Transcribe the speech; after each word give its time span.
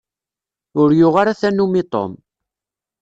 Ur 0.81 0.89
yuɣ 0.99 1.15
ara 1.21 1.39
tanumi 1.39 1.83
Tom. 1.93 2.11